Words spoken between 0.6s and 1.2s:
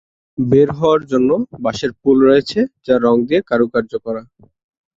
হওয়ার